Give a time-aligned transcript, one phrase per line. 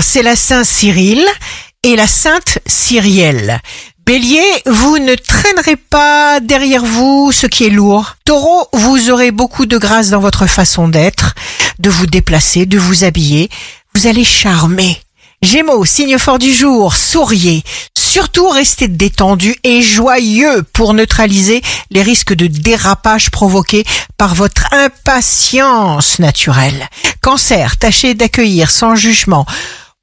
[0.00, 1.24] c'est la Saint Cyril
[1.82, 3.60] et la Sainte Cyrielle.
[4.06, 8.16] Bélier, vous ne traînerez pas derrière vous ce qui est lourd.
[8.24, 11.34] Taureau, vous aurez beaucoup de grâce dans votre façon d'être,
[11.78, 13.48] de vous déplacer, de vous habiller.
[13.94, 15.00] Vous allez charmer.
[15.42, 17.64] Gémeaux, signe fort du jour, souriez.
[17.96, 23.84] Surtout restez détendu et joyeux pour neutraliser les risques de dérapage provoqués
[24.16, 26.88] par votre impatience naturelle.
[27.22, 29.46] Cancer, tâchez d'accueillir sans jugement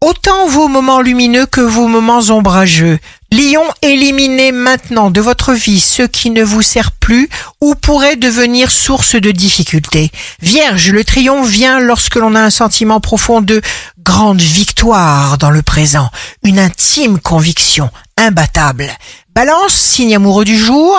[0.01, 2.99] autant vos moments lumineux que vos moments ombrageux.
[3.31, 8.71] Lion, éliminez maintenant de votre vie ce qui ne vous sert plus ou pourrait devenir
[8.71, 10.11] source de difficultés.
[10.41, 13.61] Vierge, le triomphe vient lorsque l'on a un sentiment profond de
[13.99, 16.09] grande victoire dans le présent,
[16.43, 18.89] une intime conviction imbattable.
[19.35, 20.97] Balance, signe amoureux du jour,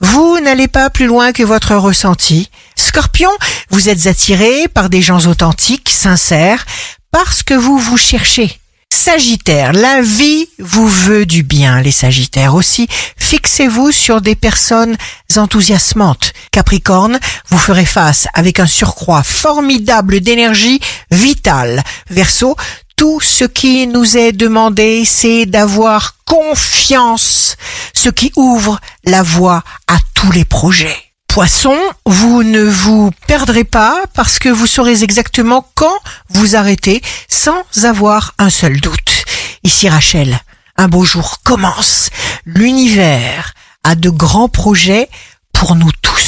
[0.00, 2.50] vous n'allez pas plus loin que votre ressenti.
[2.94, 3.32] Scorpion,
[3.70, 6.64] vous êtes attiré par des gens authentiques, sincères,
[7.10, 8.60] parce que vous vous cherchez.
[8.88, 12.86] Sagittaire, la vie vous veut du bien, les Sagittaires aussi.
[13.16, 14.96] Fixez-vous sur des personnes
[15.34, 16.34] enthousiasmantes.
[16.52, 20.78] Capricorne, vous ferez face avec un surcroît formidable d'énergie
[21.10, 21.82] vitale.
[22.10, 22.54] Verseau,
[22.94, 27.56] tout ce qui nous est demandé, c'est d'avoir confiance,
[27.92, 31.03] ce qui ouvre la voie à tous les projets.
[31.34, 37.64] Poisson, vous ne vous perdrez pas parce que vous saurez exactement quand vous arrêtez sans
[37.82, 39.24] avoir un seul doute.
[39.64, 40.38] Ici Rachel,
[40.76, 42.10] un beau jour commence.
[42.46, 45.08] L'univers a de grands projets
[45.52, 46.23] pour nous tous.